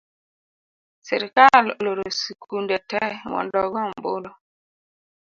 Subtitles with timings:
[1.05, 4.31] Sirikal oloro sikunde tee mondo ogoo ombulu